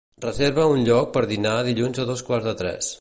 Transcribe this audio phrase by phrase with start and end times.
[0.23, 2.91] Reserva lloc per dinar dilluns a dos quarts de tres.